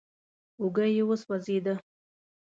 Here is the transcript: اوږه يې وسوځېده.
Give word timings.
اوږه 0.59 0.85
يې 0.95 1.03
وسوځېده. 1.09 1.73